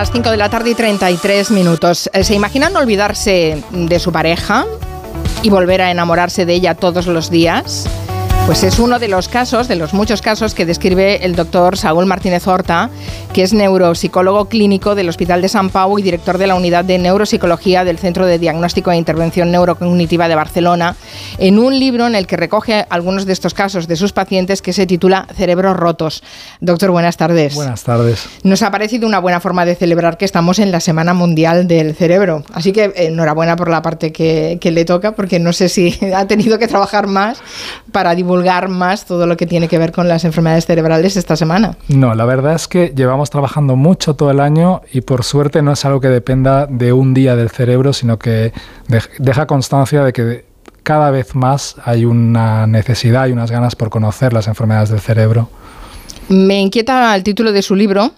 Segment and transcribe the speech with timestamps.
[0.00, 2.08] las 5 de la tarde y 33 minutos.
[2.14, 4.64] Eh, ¿Se imaginan olvidarse de su pareja
[5.42, 7.86] y volver a enamorarse de ella todos los días?
[8.46, 12.06] Pues es uno de los casos, de los muchos casos que describe el doctor Saúl
[12.06, 12.90] Martínez Horta,
[13.32, 16.98] que es neuropsicólogo clínico del Hospital de San Pau y director de la Unidad de
[16.98, 20.96] Neuropsicología del Centro de Diagnóstico e Intervención Neurocognitiva de Barcelona,
[21.38, 24.72] en un libro en el que recoge algunos de estos casos de sus pacientes que
[24.72, 26.24] se titula Cerebros rotos.
[26.60, 27.54] Doctor, buenas tardes.
[27.54, 28.26] Buenas tardes.
[28.42, 31.94] Nos ha parecido una buena forma de celebrar que estamos en la Semana Mundial del
[31.94, 32.42] Cerebro.
[32.52, 36.26] Así que enhorabuena por la parte que, que le toca, porque no sé si ha
[36.26, 37.38] tenido que trabajar más
[37.92, 41.34] para divulgar divulgar más todo lo que tiene que ver con las enfermedades cerebrales esta
[41.34, 41.76] semana.
[41.88, 45.72] No, la verdad es que llevamos trabajando mucho todo el año y por suerte no
[45.72, 48.52] es algo que dependa de un día del cerebro, sino que
[49.18, 50.44] deja constancia de que
[50.84, 55.48] cada vez más hay una necesidad y unas ganas por conocer las enfermedades del cerebro.
[56.30, 58.12] Me inquieta el título de su libro.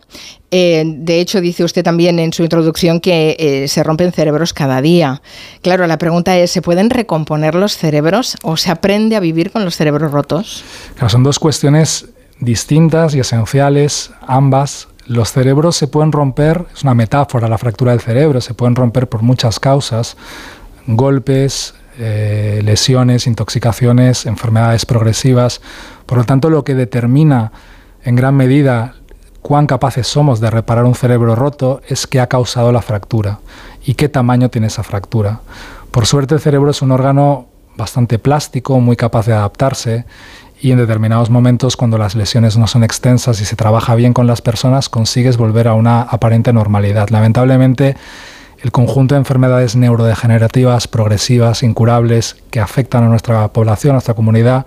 [0.51, 4.83] Eh, de hecho, dice usted también en su introducción que eh, se rompen cerebros cada
[4.83, 5.23] día.
[5.63, 9.65] Claro, la pregunta es, ¿se pueden recomponer los cerebros o se aprende a vivir con
[9.65, 10.63] los cerebros rotos?
[11.09, 12.07] son dos cuestiones
[12.39, 14.89] distintas y esenciales, ambas.
[15.07, 19.09] Los cerebros se pueden romper, es una metáfora la fractura del cerebro, se pueden romper
[19.09, 20.19] por muchas causas,
[20.87, 25.63] golpes, eh, lesiones, intoxicaciones, enfermedades progresivas.
[26.05, 27.53] Por lo tanto, lo que determina
[28.05, 28.95] en gran medida
[29.43, 33.41] cuán capaces somos de reparar un cerebro roto es qué ha causado la fractura
[33.85, 35.41] y qué tamaño tiene esa fractura.
[35.91, 40.05] Por suerte el cerebro es un órgano bastante plástico, muy capaz de adaptarse
[40.61, 44.27] y en determinados momentos cuando las lesiones no son extensas y se trabaja bien con
[44.27, 47.09] las personas consigues volver a una aparente normalidad.
[47.11, 47.97] Lamentablemente
[48.63, 54.67] el conjunto de enfermedades neurodegenerativas, progresivas, incurables que afectan a nuestra población, a nuestra comunidad,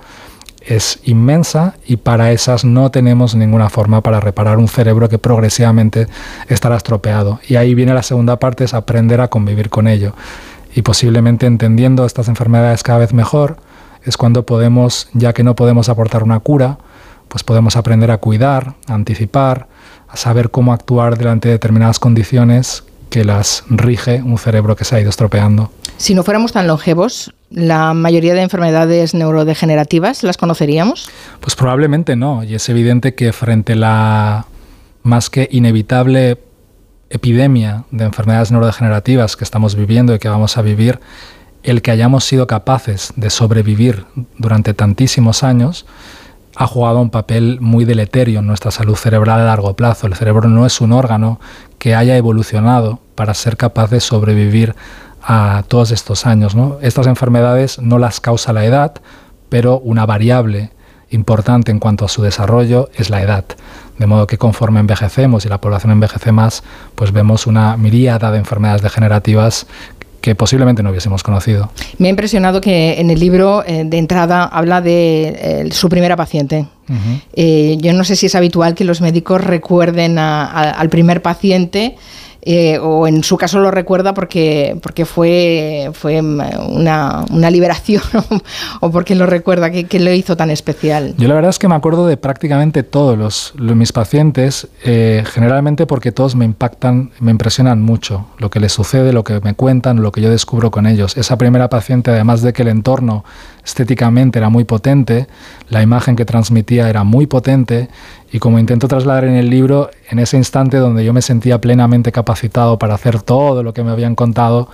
[0.66, 6.08] es inmensa y para esas no tenemos ninguna forma para reparar un cerebro que progresivamente
[6.48, 7.40] estará estropeado.
[7.48, 10.14] Y ahí viene la segunda parte, es aprender a convivir con ello.
[10.74, 13.58] Y posiblemente entendiendo estas enfermedades cada vez mejor,
[14.04, 16.78] es cuando podemos, ya que no podemos aportar una cura,
[17.28, 19.68] pues podemos aprender a cuidar, a anticipar,
[20.08, 24.96] a saber cómo actuar delante de determinadas condiciones que las rige un cerebro que se
[24.96, 25.72] ha ido estropeando.
[25.98, 31.10] Si no fuéramos tan longevos, ¿la mayoría de enfermedades neurodegenerativas las conoceríamos?
[31.40, 34.46] Pues probablemente no, y es evidente que frente a la
[35.04, 36.40] más que inevitable
[37.10, 41.00] epidemia de enfermedades neurodegenerativas que estamos viviendo y que vamos a vivir,
[41.64, 44.06] el que hayamos sido capaces de sobrevivir
[44.38, 45.86] durante tantísimos años
[46.56, 50.08] ha jugado un papel muy deleterio en nuestra salud cerebral a largo plazo.
[50.08, 51.40] El cerebro no es un órgano
[51.80, 54.76] que haya evolucionado para ser capaz de sobrevivir
[55.26, 56.56] a todos estos años.
[56.82, 58.94] Estas enfermedades no las causa la edad,
[59.50, 60.72] pero una variable
[61.10, 63.46] importante en cuanto a su desarrollo es la edad.
[63.98, 66.64] De modo que conforme envejecemos y la población envejece más,
[66.96, 69.68] pues vemos una miríada de enfermedades degenerativas
[70.22, 71.70] que posiblemente no hubiésemos conocido.
[72.00, 76.16] Me ha impresionado que en el libro eh, de entrada habla de eh, su primera
[76.16, 76.66] paciente.
[77.34, 81.96] Eh, yo no sé si es habitual que los médicos recuerden al primer paciente
[82.48, 88.04] eh, o en su caso lo recuerda porque, porque fue, fue una, una liberación
[88.82, 91.16] o porque lo recuerda, que, lo hizo tan especial.
[91.18, 95.88] Yo la verdad es que me acuerdo de prácticamente todos los, mis pacientes, eh, generalmente
[95.88, 100.04] porque todos me impactan, me impresionan mucho lo que les sucede, lo que me cuentan,
[100.04, 101.18] lo que yo descubro con ellos.
[101.18, 103.26] Esa primera paciente, además de que el entorno
[103.66, 105.28] estéticamente era muy potente,
[105.70, 107.90] la imagen que transmitía era muy potente
[108.32, 112.12] y como intento trasladar en el libro, en ese instante donde yo me sentía plenamente
[112.12, 114.70] capacitado para hacer todo lo que me habían contado,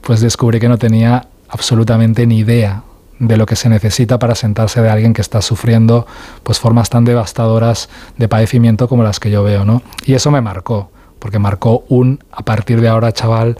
[0.00, 2.82] pues descubrí que no tenía absolutamente ni idea
[3.18, 6.06] de lo que se necesita para sentarse de alguien que está sufriendo
[6.42, 9.82] pues formas tan devastadoras de padecimiento como las que yo veo, ¿no?
[10.06, 13.58] Y eso me marcó, porque marcó un a partir de ahora, chaval,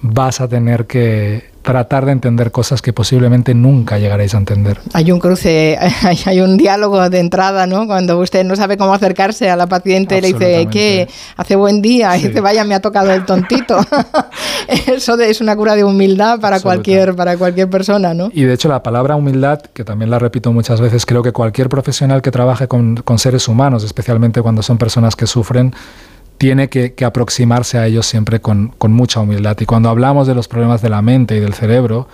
[0.00, 4.80] vas a tener que tratar de entender cosas que posiblemente nunca llegaréis a entender.
[4.92, 5.78] Hay un cruce,
[6.26, 7.86] hay un diálogo de entrada, ¿no?
[7.86, 12.16] Cuando usted no sabe cómo acercarse a la paciente, le dice que hace buen día,
[12.16, 13.78] y dice, vaya, me ha tocado el tontito.
[14.86, 18.30] Eso es una cura de humildad para cualquier, para cualquier persona, ¿no?
[18.32, 21.68] Y de hecho la palabra humildad, que también la repito muchas veces, creo que cualquier
[21.68, 25.74] profesional que trabaje con, con seres humanos, especialmente cuando son personas que sufren,
[26.40, 29.58] tiene que, aproximarse a ellos siempre con, mucha humildad.
[29.60, 32.08] Y cuando hablamos de los problemas de la mente y del cerebro,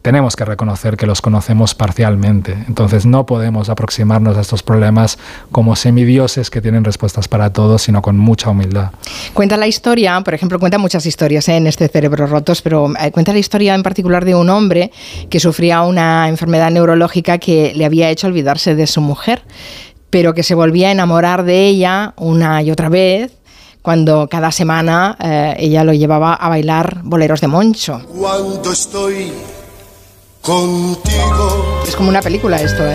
[0.00, 2.56] tenemos que reconocer que los conocemos parcialmente.
[2.68, 5.18] Entonces no podemos aproximarnos a estos problemas
[5.52, 8.92] como semidioses que tienen respuestas para todo, sino con mucha humildad.
[9.34, 11.56] Cuenta la historia, por ejemplo, cuenta muchas historias ¿eh?
[11.56, 14.90] en este Cerebro Rotos, pero eh, cuenta la historia en particular de un hombre
[15.28, 19.42] que sufría una enfermedad neurológica que le había hecho olvidarse de su mujer
[20.14, 23.32] pero que se volvía a enamorar de ella una y otra vez
[23.82, 28.00] cuando cada semana eh, ella lo llevaba a bailar boleros de Moncho.
[28.16, 29.32] Cuando estoy
[30.40, 31.82] contigo.
[31.84, 32.94] Es como una película esto, ¿eh?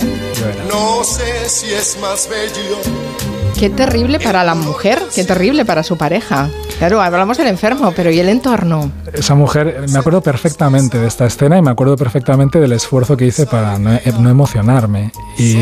[0.70, 3.39] No sé si es más bello.
[3.58, 6.50] Qué terrible para la mujer, qué terrible para su pareja.
[6.78, 8.92] Claro, hablamos del enfermo, pero ¿y el entorno?
[9.14, 13.26] Esa mujer, me acuerdo perfectamente de esta escena y me acuerdo perfectamente del esfuerzo que
[13.26, 15.12] hice para no, no emocionarme.
[15.38, 15.58] Y,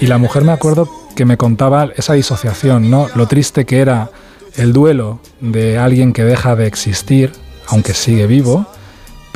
[0.00, 3.08] y la mujer me acuerdo que me contaba esa disociación, ¿no?
[3.14, 4.10] Lo triste que era
[4.56, 7.32] el duelo de alguien que deja de existir,
[7.68, 8.66] aunque sigue vivo,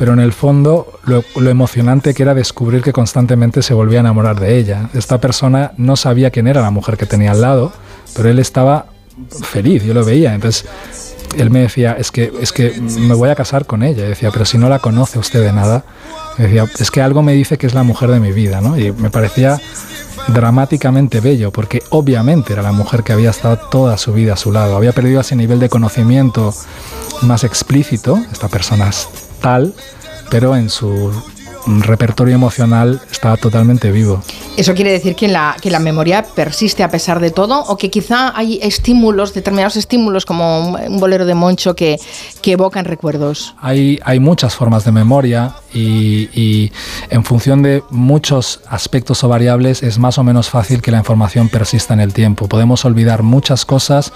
[0.01, 4.39] pero en el fondo lo, emocionante que era descubrir que constantemente se volvía a enamorar
[4.39, 4.89] de ella.
[4.95, 7.71] Esta persona no sabía quién era la mujer que tenía al lado,
[8.15, 8.87] pero él estaba
[9.29, 10.33] feliz, yo lo veía.
[10.33, 10.65] Entonces
[11.37, 14.05] él me decía, es que, es que me voy a casar con ella.
[14.05, 15.83] Y decía, pero si no la conoce usted de nada,
[16.37, 18.77] decía, es que algo me dice que es la mujer de mi vida, ¿no?
[18.77, 19.59] Y me parecía
[20.27, 24.51] dramáticamente bello, porque obviamente era la mujer que había estado toda su vida a su
[24.51, 24.75] lado.
[24.75, 26.53] Había perdido ese nivel de conocimiento
[27.21, 29.07] más explícito, esta persona es
[29.41, 29.73] tal,
[30.29, 31.11] pero en su
[31.65, 34.23] repertorio emocional está totalmente vivo.
[34.57, 37.63] ¿Eso quiere decir que la, que la memoria persiste a pesar de todo?
[37.63, 41.99] ¿O que quizá hay estímulos, determinados estímulos, como un, bolero de Moncho, que,
[42.41, 43.55] que evocan recuerdos?
[43.61, 46.71] Hay, hay muchas formas de memoria y, y,
[47.09, 51.49] en función de muchos aspectos o variables es más o menos fácil que la información
[51.49, 52.47] persista en el tiempo.
[52.47, 54.11] Podemos olvidar muchas cosas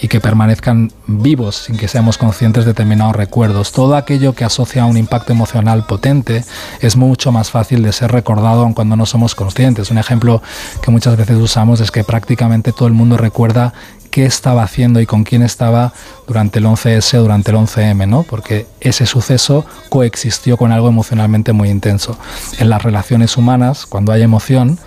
[0.00, 3.72] y que permanezcan vivos sin que seamos conscientes de determinados recuerdos.
[3.72, 6.44] Todo aquello que asocia a un impacto emocional potente
[6.86, 9.90] es mucho más fácil de ser recordado aun cuando no somos conscientes.
[9.90, 10.42] Un ejemplo
[10.82, 13.72] que muchas veces usamos es que prácticamente todo el mundo recuerda
[14.10, 15.92] qué estaba haciendo y con quién estaba
[16.26, 18.22] durante el 11S o durante el 11M, ¿no?
[18.22, 22.18] Porque ese suceso coexistió con algo emocionalmente muy intenso.
[22.58, 24.78] En las relaciones humanas, cuando hay emoción,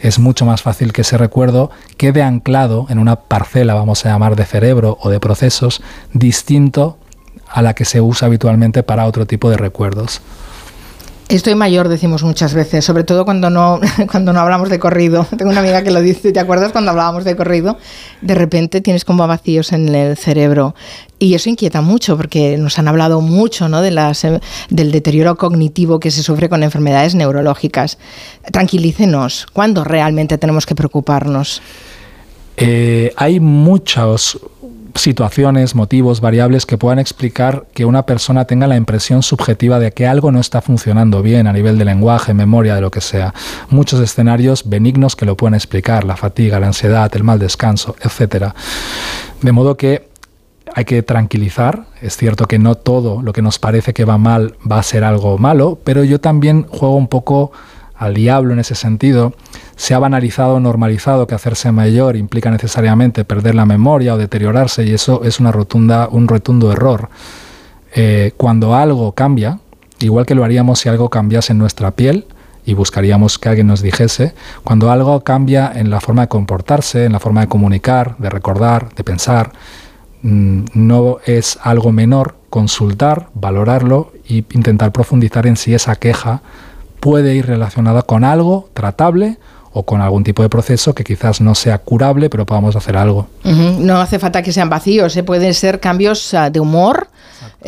[0.00, 4.36] es mucho más fácil que ese recuerdo quede anclado en una parcela, vamos a llamar,
[4.36, 5.82] de cerebro o de procesos
[6.12, 6.98] distinto
[7.48, 10.20] a la que se usa habitualmente para otro tipo de recuerdos.
[11.28, 13.80] Estoy mayor, decimos muchas veces, sobre todo cuando no,
[14.10, 15.26] cuando no hablamos de corrido.
[15.36, 17.78] Tengo una amiga que lo dice, ¿te acuerdas cuando hablábamos de corrido?
[18.20, 20.76] De repente tienes como vacíos en el cerebro.
[21.18, 23.82] Y eso inquieta mucho porque nos han hablado mucho ¿no?
[23.82, 24.40] de las, eh,
[24.70, 27.98] del deterioro cognitivo que se sufre con enfermedades neurológicas.
[28.52, 31.60] Tranquilícenos, ¿cuándo realmente tenemos que preocuparnos?
[32.56, 34.38] Eh, hay muchos
[34.96, 40.06] situaciones, motivos, variables que puedan explicar que una persona tenga la impresión subjetiva de que
[40.06, 43.34] algo no está funcionando bien a nivel de lenguaje, memoria, de lo que sea.
[43.70, 48.52] Muchos escenarios benignos que lo pueden explicar, la fatiga, la ansiedad, el mal descanso, etc.
[49.42, 50.08] De modo que
[50.74, 51.86] hay que tranquilizar.
[52.02, 55.04] Es cierto que no todo lo que nos parece que va mal va a ser
[55.04, 57.52] algo malo, pero yo también juego un poco
[57.94, 59.32] al diablo en ese sentido,
[59.76, 64.84] se ha banalizado o normalizado que hacerse mayor implica necesariamente perder la memoria o deteriorarse
[64.84, 67.10] y eso es una rotunda, un rotundo error.
[67.94, 69.60] Eh, cuando algo cambia,
[70.00, 72.26] igual que lo haríamos si algo cambiase en nuestra piel,
[72.66, 74.34] y buscaríamos que alguien nos dijese,
[74.64, 78.92] cuando algo cambia en la forma de comportarse, en la forma de comunicar, de recordar,
[78.94, 79.52] de pensar,
[80.22, 86.42] mm, no es algo menor consultar, valorarlo e intentar profundizar en si esa queja
[86.98, 89.38] puede ir relacionada con algo tratable
[89.78, 93.28] o con algún tipo de proceso que quizás no sea curable, pero podamos hacer algo.
[93.44, 95.22] No hace falta que sean vacíos, ¿eh?
[95.22, 97.08] pueden ser cambios uh, de humor.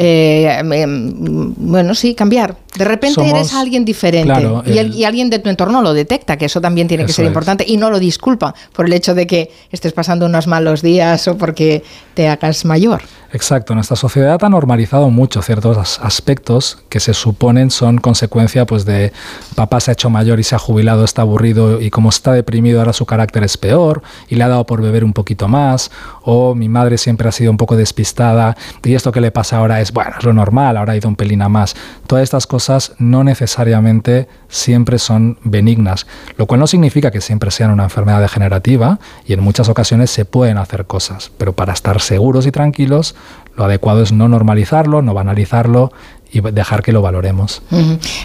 [0.00, 2.54] Eh, em, bueno, sí, cambiar.
[2.76, 5.92] De repente eres alguien diferente Claro, y, el- el- y alguien de tu entorno lo
[5.92, 7.30] detecta, que eso también tiene que ser es.
[7.30, 11.26] importante y no lo disculpa por el hecho de que estés pasando unos malos días
[11.26, 11.82] o porque
[12.14, 13.02] te hagas mayor.
[13.32, 18.84] Exacto, nuestra sociedad ha normalizado mucho ciertos as- aspectos que se suponen son consecuencia pues
[18.84, 19.12] de
[19.56, 22.78] papá se ha hecho mayor y se ha jubilado, está aburrido y como está deprimido
[22.78, 25.90] ahora su carácter es peor y le ha dado por beber un poquito más
[26.30, 28.54] o mi madre siempre ha sido un poco despistada
[28.84, 31.16] y esto que le pasa ahora es bueno, es lo normal, ahora ha ido un
[31.16, 31.74] pelín a más.
[32.06, 36.06] Todas estas cosas no necesariamente siempre son benignas,
[36.36, 40.26] lo cual no significa que siempre sean una enfermedad degenerativa y en muchas ocasiones se
[40.26, 43.14] pueden hacer cosas, pero para estar seguros y tranquilos,
[43.56, 45.92] lo adecuado es no normalizarlo, no banalizarlo
[46.30, 47.62] y dejar que lo valoremos.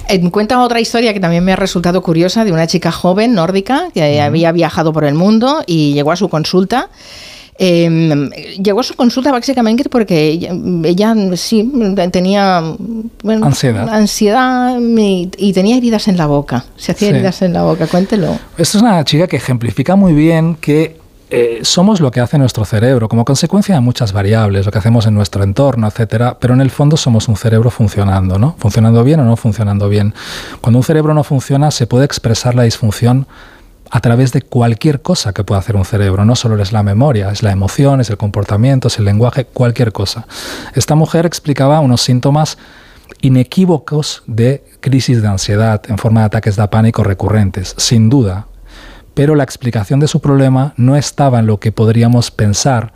[0.09, 3.87] Eh, cuenta otra historia que también me ha resultado curiosa de una chica joven nórdica
[3.93, 6.89] que había viajado por el mundo y llegó a su consulta.
[7.57, 8.29] Eh,
[8.63, 11.71] llegó a su consulta básicamente porque ella, ella, sí
[12.11, 12.61] tenía
[13.23, 13.87] bueno, Ansiedad.
[13.89, 16.65] ansiedad y, y tenía heridas en la boca.
[16.75, 17.13] Se hacía Sí.
[17.15, 18.37] heridas en la boca, cuéntelo.
[18.57, 20.97] Esta es una chica que ejemplifica muy bien que
[21.29, 25.07] eh, somos lo que hace nuestro cerebro, como consecuencia de muchas variables, lo que hacemos
[25.07, 28.55] en nuestro entorno, etcétera, pero en el fondo somos un cerebro funcionando, ¿no?
[28.59, 30.13] Funcionando bien o no funcionando bien.
[30.61, 33.25] Cuando un cerebro no funciona, se puede expresar la disfunción
[33.95, 36.25] a través de cualquier cosa que pueda hacer un cerebro.
[36.25, 39.91] No solo es la memoria, es la emoción, es el comportamiento, es el lenguaje, cualquier
[39.91, 40.25] cosa.
[40.73, 42.57] Esta mujer explicaba unos síntomas
[43.21, 48.47] inequívocos de crisis de ansiedad en forma de ataques de pánico recurrentes, sin duda.
[49.13, 52.93] Pero la explicación de su problema no estaba en lo que podríamos pensar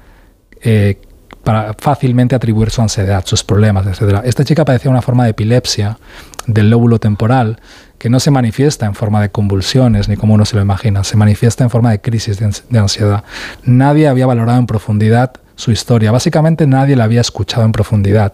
[0.62, 1.00] eh,
[1.48, 4.20] para fácilmente atribuir su ansiedad, sus problemas, etc.
[4.26, 5.98] Esta chica padecía una forma de epilepsia
[6.46, 7.62] del lóbulo temporal
[7.98, 11.16] que no se manifiesta en forma de convulsiones ni como uno se lo imagina, se
[11.16, 13.24] manifiesta en forma de crisis de ansiedad.
[13.64, 18.34] Nadie había valorado en profundidad su historia, básicamente nadie la había escuchado en profundidad.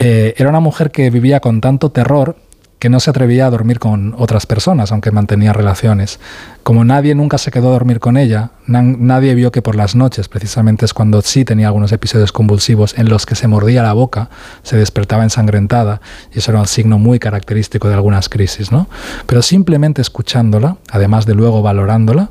[0.00, 2.34] Eh, era una mujer que vivía con tanto terror
[2.78, 6.20] que no se atrevía a dormir con otras personas, aunque mantenía relaciones.
[6.62, 10.28] Como nadie nunca se quedó a dormir con ella, nadie vio que por las noches,
[10.28, 14.30] precisamente es cuando sí tenía algunos episodios convulsivos en los que se mordía la boca,
[14.62, 16.00] se despertaba ensangrentada,
[16.32, 18.88] y eso era un signo muy característico de algunas crisis, ¿no?
[19.26, 22.30] Pero simplemente escuchándola, además de luego valorándola,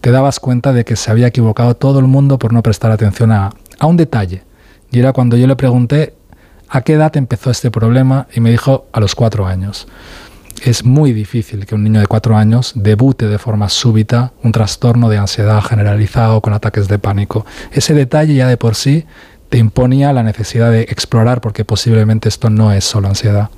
[0.00, 3.32] te dabas cuenta de que se había equivocado todo el mundo por no prestar atención
[3.32, 4.42] a, a un detalle.
[4.90, 6.14] Y era cuando yo le pregunté
[6.68, 8.26] ¿A qué edad empezó este problema?
[8.34, 9.86] Y me dijo a los cuatro años.
[10.62, 15.08] Es muy difícil que un niño de cuatro años debute de forma súbita un trastorno
[15.08, 17.44] de ansiedad generalizado con ataques de pánico.
[17.72, 19.04] Ese detalle ya de por sí
[19.50, 23.50] te imponía la necesidad de explorar porque posiblemente esto no es solo ansiedad.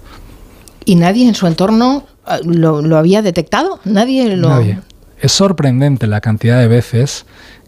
[0.84, 3.80] ¿Y nadie en su entorno eh, lo, había detectado?
[3.84, 4.48] Nadie lo...
[4.48, 4.80] Nadie.
[5.20, 7.24] Es sorprendente la cantidad de veces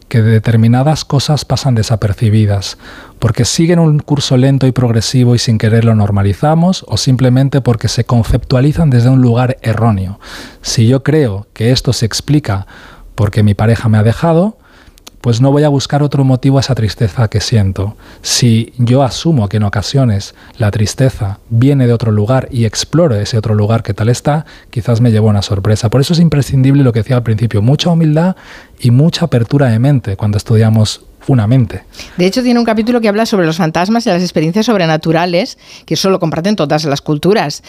[0.09, 2.79] que determinadas cosas pasan desapercibidas,
[3.19, 7.89] porque siguen un curso lento y progresivo y sin querer lo normalizamos, o simplemente porque
[7.89, 10.19] se conceptualizan desde un lugar erróneo.
[10.63, 12.67] Si yo creo que esto se explica
[13.15, 14.59] porque mi pareja me ha dejado,
[15.29, 17.99] pues no voy a buscar otro motivo a esa tristeza que siento.
[18.23, 23.37] Si yo asumo que en ocasiones la tristeza viene de otro lugar y exploro ese
[23.37, 25.91] otro lugar que tal está, quizás me llevo una sorpresa.
[25.91, 28.37] Por eso es imprescindible lo que decía al principio, mucha humildad
[28.81, 31.85] y mucha apertura de mente cuando estudiamos una mente.
[32.17, 35.93] De hecho, tiene un capítulo que habla sobre los fantasmas y las experiencias sobrenaturales, que
[35.93, 37.63] eso lo comparten todas las culturas.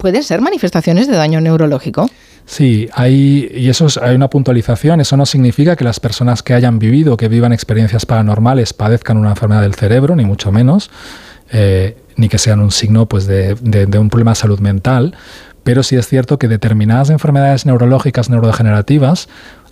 [0.00, 2.10] ¿Pueden ser manifestaciones de daño neurológico?
[2.48, 5.02] Sí, hay, y eso hay una puntualización.
[5.02, 9.28] Eso no significa que las personas que hayan vivido, que vivan experiencias paranormales, padezcan una
[9.28, 10.90] enfermedad del cerebro, ni mucho menos,
[11.52, 15.14] eh, ni que sean un signo pues, de, de un problema de salud mental.
[15.62, 19.28] Pero sí es cierto que determinadas enfermedades neurológicas neurodegenerativas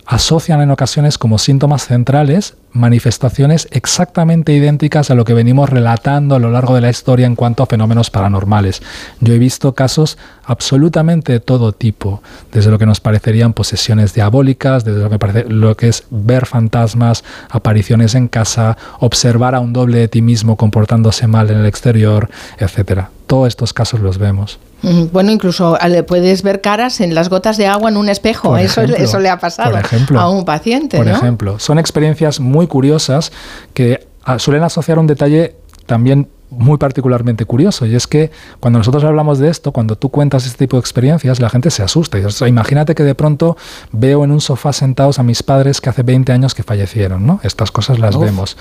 [0.06, 6.38] asocian en ocasiones como síntomas centrales manifestaciones exactamente idénticas a lo que venimos relatando a
[6.38, 8.82] lo largo de la historia en cuanto a fenómenos paranormales.
[9.20, 12.22] Yo he visto casos absolutamente de todo tipo,
[12.52, 16.46] desde lo que nos parecerían posesiones diabólicas, desde lo que, parece, lo que es ver
[16.46, 21.66] fantasmas, apariciones en casa, observar a un doble de ti mismo comportándose mal en el
[21.66, 23.10] exterior, etcétera.
[23.26, 24.58] Todos estos casos los vemos.
[25.12, 28.56] Bueno, incluso le puedes ver caras en las gotas de agua en un espejo.
[28.56, 29.76] eso, eso le ha pasado
[30.16, 30.96] a un paciente.
[30.96, 33.32] Por ejemplo, son experiencias muy curiosas
[33.74, 35.56] que ah, suelen asociar un detalle
[35.86, 40.46] también muy particularmente curioso y es que cuando nosotros hablamos de esto, cuando tú cuentas
[40.46, 42.18] este tipo de experiencias, la gente se asusta.
[42.18, 43.56] Y, imagínate que de pronto
[43.92, 47.40] veo en un sofá sentados a mis padres que hace 20 años que fallecieron, ¿no?
[47.42, 48.56] Estas cosas las vemos.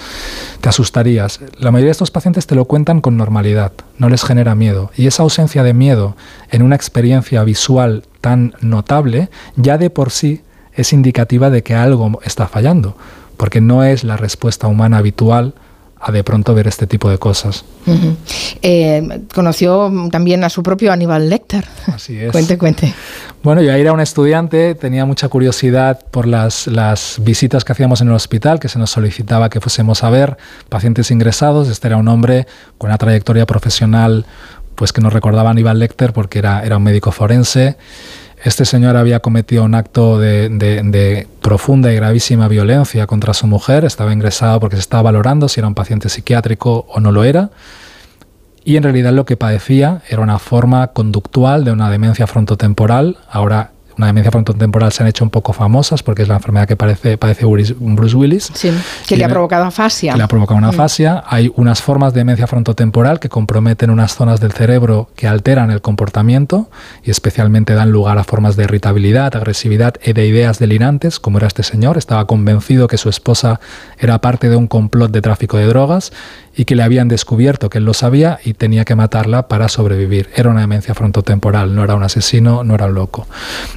[0.62, 1.40] Te asustarías.
[1.58, 4.92] La mayoría de estos pacientes te lo cuentan con normalidad, no les genera miedo.
[4.96, 6.16] Y esa ausencia de miedo
[6.52, 10.42] en una experiencia visual tan notable, ya de por sí
[10.74, 12.98] es indicativa de que algo está fallando,
[13.38, 15.54] porque no es la respuesta humana habitual
[16.00, 17.66] a de pronto ver este tipo de cosas.
[18.62, 21.66] Eh, conoció también a su propio Aníbal Lecter.
[21.88, 22.32] Así es.
[22.32, 22.94] cuente, cuente.
[23.44, 28.10] Bueno, yo era un estudiante, tenía mucha curiosidad por las, las visitas que hacíamos en
[28.10, 30.38] el hospital, que se nos solicitaba que fuésemos a ver
[30.70, 31.70] pacientes ingresados.
[31.70, 32.48] Este era un hombre
[32.78, 34.26] con una trayectoria profesional
[34.76, 37.78] pues que nos recordaba a Aníbal Lecter porque era, era un médico forense.
[38.46, 44.14] Este señor había cometido un acto de, profunda y gravísima violencia contra su mujer, estaba
[44.14, 47.50] ingresado porque se estaba valorando si era un paciente psiquiátrico o no lo era,
[48.64, 53.72] y en realidad lo que padecía era una forma conductual de una demencia frontotemporal, ahora
[53.98, 57.18] una demencia frontotemporal se han hecho un poco famosas porque es la enfermedad que parece,
[57.18, 58.52] padece Bruce Willis.
[58.54, 58.72] Sí,
[59.08, 60.14] que le ha provocado afasia.
[60.14, 60.76] Que le ha provocado una mm.
[60.76, 61.24] afasia.
[61.28, 65.82] Hay unas formas de demencia frontotemporal que comprometen unas zonas del cerebro que alteran el
[65.82, 66.70] comportamiento
[67.04, 71.48] y especialmente dan lugar a formas de irritabilidad, agresividad y de ideas delirantes, como era
[71.48, 71.98] este señor.
[71.98, 73.60] Estaba convencido que su esposa
[73.98, 76.12] era parte de un complot de tráfico de drogas
[76.56, 80.30] y que le habían descubierto que él lo sabía y tenía que matarla para sobrevivir.
[80.36, 83.28] Era una demencia frontotemporal, no era un asesino, no era un loco.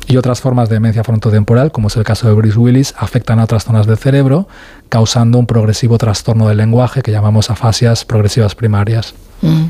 [0.06, 3.44] Y otras formas de demencia frontotemporal, como es el caso de Bruce Willis, afectan a
[3.44, 4.48] otras zonas del cerebro
[4.88, 9.14] causando un progresivo trastorno del lenguaje que llamamos afasias progresivas primarias.
[9.40, 9.64] Mm.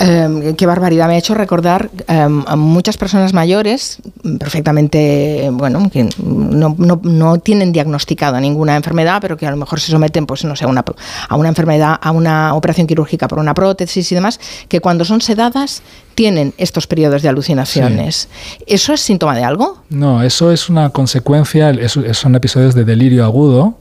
[0.00, 1.08] Em, qué barbaridad.
[1.08, 3.98] Me ha hecho recordar em, a muchas personas mayores,
[4.38, 9.90] perfectamente, bueno, que no, no, tienen diagnosticada ninguna enfermedad, pero que a lo mejor se
[9.90, 10.84] someten, pues no sé, a una,
[11.28, 14.38] a una enfermedad, a una operación quirúrgica por una prótesis y demás,
[14.68, 15.82] que cuando son sedadas
[16.14, 18.28] tienen estos periodos de alucinaciones.
[18.66, 19.78] ¿Eso es síntoma de algo?
[19.88, 21.72] No, eso es una consecuencia,
[22.12, 23.78] son episodios de delirio agudo.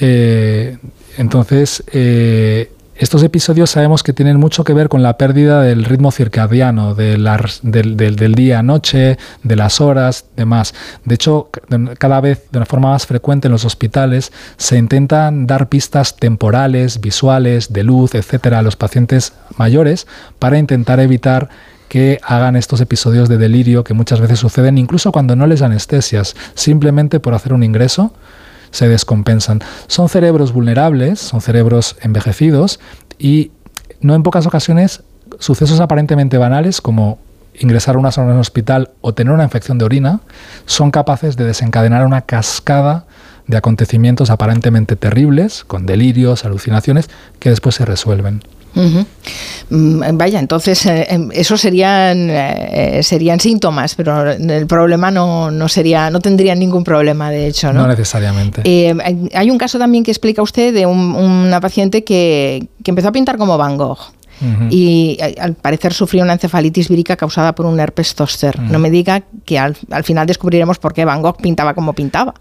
[0.00, 0.78] Eh,
[1.16, 6.12] entonces, eh, estos episodios sabemos que tienen mucho que ver con la pérdida del ritmo
[6.12, 7.16] circadiano, de
[7.62, 10.74] del, del, día noche, de las horas, demás.
[11.04, 11.50] De hecho,
[11.98, 17.00] cada vez de una forma más frecuente en los hospitales se intentan dar pistas temporales,
[17.00, 20.06] visuales, de luz, etcétera, a los pacientes mayores
[20.38, 21.48] para intentar evitar
[21.88, 26.34] que hagan estos episodios de delirio que muchas veces suceden incluso cuando no les anestesias,
[26.54, 28.12] simplemente por hacer un ingreso
[28.74, 29.60] se descompensan.
[29.86, 32.80] Son cerebros vulnerables, son cerebros envejecidos
[33.20, 33.52] y
[34.00, 35.04] no en pocas ocasiones
[35.38, 37.18] sucesos aparentemente banales como
[37.54, 40.20] ingresar una zona en un hospital o tener una infección de orina
[40.66, 43.06] son capaces de desencadenar una cascada
[43.46, 48.42] de acontecimientos aparentemente terribles, con delirios, alucinaciones, que después se resuelven.
[49.70, 55.68] Mm, vaya, entonces eh, em, eso serían eh, serían síntomas, pero el problema no, no
[55.68, 57.82] sería, no tendría ningún problema, de hecho, ¿no?
[57.82, 58.62] No necesariamente.
[58.64, 58.94] Eh,
[59.32, 63.36] hay un caso también que explica usted de una paciente que, que empezó a pintar
[63.36, 63.98] como Van Gogh
[64.70, 68.60] y eh, al parecer sufrió una encefalitis vírica causada por un herpes zoster.
[68.60, 72.34] No me diga que al, final descubriremos por qué Van Gogh pintaba como pintaba.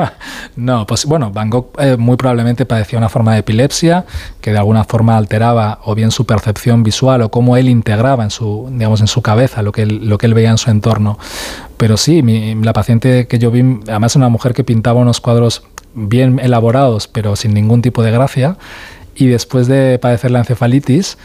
[0.56, 4.04] no, pues bueno, Van Gogh eh, muy probablemente padecía una forma de epilepsia
[4.40, 8.30] que de alguna forma alteraba o bien su percepción visual o cómo él integraba en
[8.30, 11.18] su, digamos, en su cabeza lo que él, lo que él veía en su entorno.
[11.76, 12.22] Pero sí,
[12.62, 17.36] la paciente que yo vi, además una mujer que pintaba unos cuadros bien elaborados, pero
[17.36, 18.56] sin ningún tipo de gracia,
[19.14, 21.16] y después de padecer la encefalitis,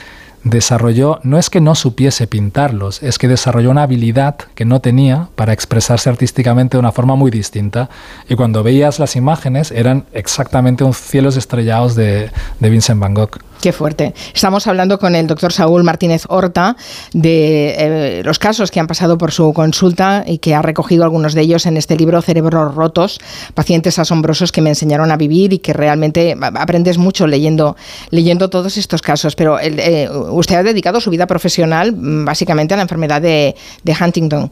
[0.43, 5.29] desarrolló, no es que no supiese pintarlos, es que desarrolló una habilidad que no tenía
[5.35, 7.89] para expresarse artísticamente de una forma muy distinta.
[8.27, 13.37] Y cuando veías las imágenes eran exactamente un cielos estrellados de, de Vincent Van Gogh.
[13.61, 14.13] Qué fuerte.
[14.33, 16.77] Estamos hablando con el doctor Saúl Martínez Horta
[17.11, 21.33] de eh, los casos que han pasado por su consulta y que ha recogido algunos
[21.33, 23.19] de ellos en este libro Cerebros Rotos,
[23.53, 27.75] pacientes asombrosos que me enseñaron a vivir y que realmente aprendes mucho leyendo,
[28.11, 29.35] leyendo todos estos casos.
[29.35, 33.55] Pero eh, usted ha dedicado su vida profesional mm, básicamente a la enfermedad de,
[33.99, 34.49] Huntington.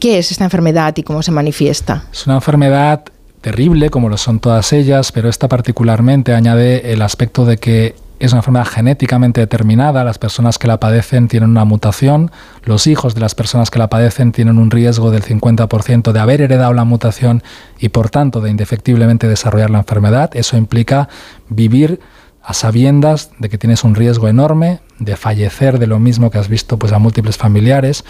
[0.00, 2.04] ¿Qué es esta enfermedad y cómo se manifiesta?
[2.10, 3.02] Es una enfermedad
[3.42, 8.32] terrible, como lo son todas ellas, pero esta particularmente añade el aspecto de que es
[8.32, 12.30] una enfermedad genéticamente determinada, las personas que la padecen tienen una mutación,
[12.64, 16.40] los hijos de las personas que la padecen tienen un riesgo del 50% de haber
[16.40, 17.42] heredado la mutación
[17.78, 20.30] y por tanto de indefectiblemente desarrollar la enfermedad.
[20.34, 21.08] Eso implica
[21.48, 22.00] vivir
[22.42, 26.48] a sabiendas de que tienes un riesgo enorme de fallecer de lo mismo que has
[26.48, 28.04] visto pues a múltiples familiares.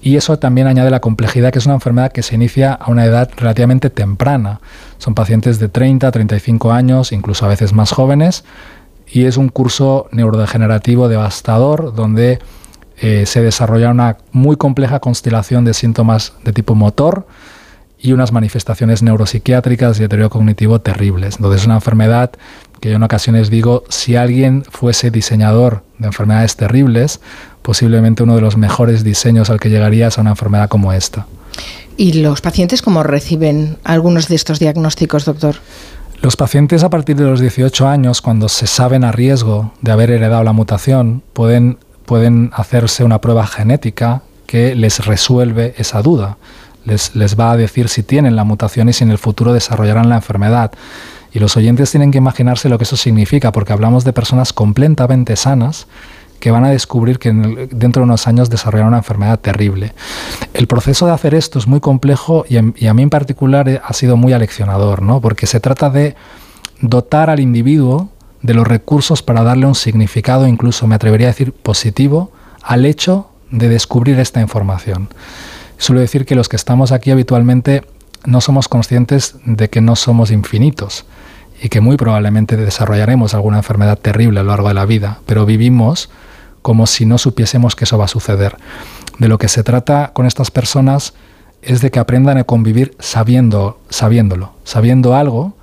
[0.00, 3.04] Y eso también añade la complejidad, que es una enfermedad que se inicia a una
[3.04, 4.60] edad relativamente temprana.
[4.98, 8.44] Son pacientes de 30, 35 años, incluso a veces más jóvenes,
[9.12, 12.38] y es un curso neurodegenerativo devastador donde
[12.98, 17.26] eh, se desarrolla una muy compleja constelación de síntomas de tipo motor
[17.98, 21.36] y unas manifestaciones neuropsiquiátricas y deterioro cognitivo terribles.
[21.36, 22.32] Entonces es una enfermedad
[22.80, 27.20] que yo en ocasiones digo, si alguien fuese diseñador de enfermedades terribles,
[27.60, 31.26] posiblemente uno de los mejores diseños al que llegaría es a una enfermedad como esta.
[31.96, 35.56] ¿Y los pacientes cómo reciben algunos de estos diagnósticos, doctor?
[36.22, 40.12] Los pacientes a partir de los 18 años, cuando se saben a riesgo de haber
[40.12, 46.38] heredado la mutación, pueden, pueden hacerse una prueba genética que les resuelve esa duda.
[46.84, 50.08] Les, les va a decir si tienen la mutación y si en el futuro desarrollarán
[50.08, 50.70] la enfermedad.
[51.32, 55.34] Y los oyentes tienen que imaginarse lo que eso significa, porque hablamos de personas completamente
[55.34, 55.88] sanas
[56.42, 57.30] que van a descubrir que
[57.70, 59.92] dentro de unos años desarrollarán una enfermedad terrible.
[60.54, 63.92] El proceso de hacer esto es muy complejo y, a mí en particular eh, ha
[63.92, 65.20] sido muy aleccionador, ¿no?
[65.20, 66.16] porque se trata de
[66.80, 68.08] dotar al individuo
[68.40, 73.28] de los recursos para darle un significado, incluso me atrevería a decir positivo, al hecho
[73.52, 75.10] de descubrir esta información.
[75.78, 77.84] Suelo decir que los que estamos aquí habitualmente
[78.24, 81.04] no somos conscientes de que no somos infinitos
[81.62, 85.46] y que muy probablemente desarrollaremos alguna enfermedad terrible a lo largo de la vida, pero
[85.46, 86.10] vivimos
[86.62, 88.56] como si no supiésemos que eso va a suceder.
[89.18, 91.14] De lo que se trata con estas personas
[91.60, 95.56] es de que aprendan a convivir sabiendo, sabiéndolo, sabiendo algo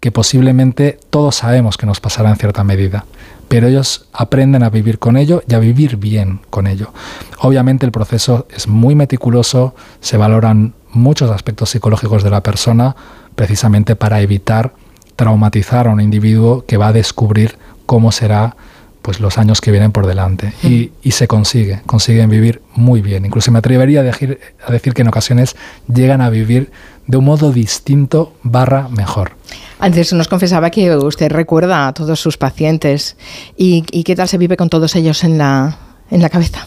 [0.00, 3.06] que posiblemente todos sabemos que nos pasará en cierta medida,
[3.48, 6.92] pero ellos aprenden a vivir con ello y a vivir bien con ello.
[7.40, 12.94] Obviamente el proceso es muy meticuloso, se valoran muchos aspectos psicológicos de la persona
[13.34, 14.74] precisamente para evitar
[15.16, 17.56] traumatizar a un individuo que va a descubrir
[17.86, 18.56] cómo será
[19.04, 20.54] pues los años que vienen por delante.
[20.62, 23.26] Y, y, se consigue, consiguen vivir muy bien.
[23.26, 25.56] Incluso me atrevería a decir, a decir que en ocasiones
[25.92, 26.72] llegan a vivir
[27.06, 29.32] de un modo distinto barra mejor.
[29.78, 33.18] Antes nos confesaba que usted recuerda a todos sus pacientes.
[33.58, 35.76] ¿Y, y qué tal se vive con todos ellos en la,
[36.10, 36.66] en la cabeza?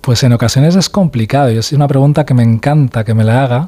[0.00, 3.44] Pues en ocasiones es complicado y es una pregunta que me encanta que me la
[3.44, 3.66] haga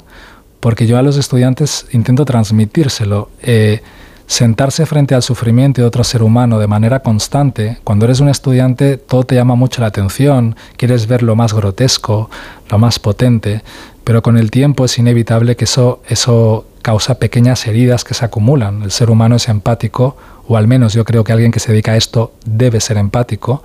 [0.60, 3.28] porque yo a los estudiantes intento transmitírselo.
[3.42, 3.82] Eh,
[4.28, 8.98] sentarse frente al sufrimiento de otro ser humano de manera constante, cuando eres un estudiante
[8.98, 12.30] todo te llama mucho la atención, quieres ver lo más grotesco,
[12.70, 13.62] lo más potente,
[14.04, 18.82] pero con el tiempo es inevitable que eso, eso causa pequeñas heridas que se acumulan.
[18.82, 21.92] El ser humano es empático, o al menos yo creo que alguien que se dedica
[21.92, 23.62] a esto debe ser empático.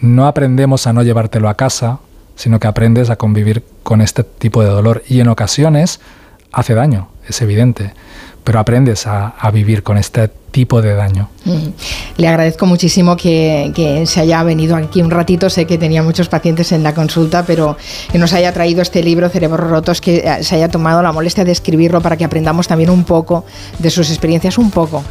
[0.00, 1.98] No aprendemos a no llevártelo a casa,
[2.36, 6.00] sino que aprendes a convivir con este tipo de dolor y en ocasiones
[6.52, 7.92] hace daño, es evidente
[8.48, 11.28] pero aprendes a, a, vivir con este tipo de daño.
[11.44, 11.68] Mm.
[12.16, 15.50] Le agradezco muchísimo que, que, se haya venido aquí un ratito.
[15.50, 17.76] Sé que tenía muchos pacientes en la consulta, pero
[18.10, 21.44] que nos haya traído este libro, Cerebros Rotos, que eh, se haya tomado la molestia
[21.44, 23.44] de escribirlo para que aprendamos también un poco
[23.78, 25.02] de sus experiencias, un poco,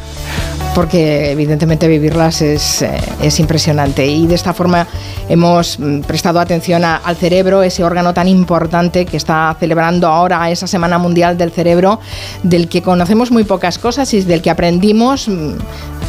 [0.74, 4.06] porque evidentemente vivirlas es, eh, es impresionante.
[4.06, 4.86] Y de esta forma
[5.28, 10.50] hemos mm, prestado atención a, al cerebro, ese órgano tan importante que está celebrando ahora
[10.50, 12.00] esa Semana Mundial del Cerebro,
[12.42, 15.27] del que conocemos muy pocas cosas y del que aprendimos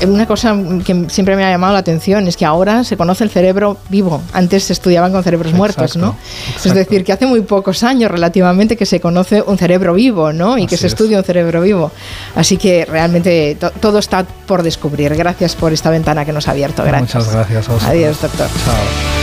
[0.07, 0.55] una cosa
[0.85, 4.21] que siempre me ha llamado la atención es que ahora se conoce el cerebro vivo.
[4.33, 6.15] Antes se estudiaban con cerebros muertos, ¿no?
[6.47, 6.69] Exacto.
[6.69, 10.57] Es decir, que hace muy pocos años relativamente que se conoce un cerebro vivo, ¿no?
[10.57, 10.93] Y Así que se es.
[10.93, 11.91] estudia un cerebro vivo.
[12.35, 15.15] Así que realmente to todo está por descubrir.
[15.15, 16.83] Gracias por esta ventana que nos ha abierto.
[16.83, 17.25] Gracias.
[17.27, 17.83] Muchas gracias.
[17.83, 18.47] A Adiós, doctor.
[18.47, 19.18] Chao.